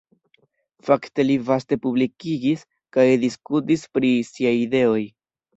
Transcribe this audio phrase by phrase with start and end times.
[0.87, 2.65] Fakte li vaste publikigis
[2.97, 5.01] kaj diskutis pri siaj ideoj.